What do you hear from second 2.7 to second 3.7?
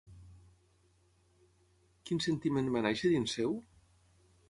va néixer dins seu?